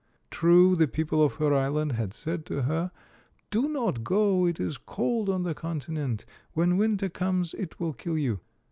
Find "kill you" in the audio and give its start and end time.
7.93-8.39